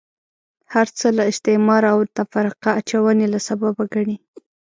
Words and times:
هرڅه 0.73 1.07
له 1.17 1.23
استعماره 1.31 1.87
او 1.95 1.99
تفرقه 2.17 2.69
اچونې 2.79 3.27
له 3.33 3.39
سببه 3.47 3.83
ګڼي. 3.93 4.17